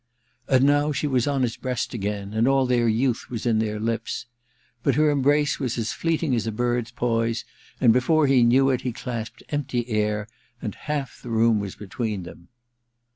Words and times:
And 0.47 0.63
now 0.65 0.91
she 0.91 1.05
was 1.05 1.27
on 1.27 1.43
his 1.43 1.57
breast 1.57 1.93
again, 1.93 2.33
and 2.33 2.47
all 2.47 2.65
their 2.65 2.87
youth 2.87 3.29
was 3.29 3.45
in 3.45 3.59
their 3.59 3.79
lips. 3.79 4.25
But 4.81 4.95
her 4.95 5.11
embrace 5.11 5.59
was 5.59 5.77
as 5.77 5.93
fleeting 5.93 6.33
as 6.33 6.47
a 6.47 6.51
bird's 6.51 6.89
poise, 6.89 7.45
and 7.79 7.93
before 7.93 8.25
he 8.25 8.41
knew 8.41 8.71
it 8.71 8.81
he 8.81 8.93
clasped 8.93 9.43
empty 9.49 9.87
air 9.89 10.27
and 10.59 10.73
half 10.73 11.21
the 11.21 11.29
room 11.29 11.59
was 11.59 11.75
between 11.75 12.23
them. 12.23 12.47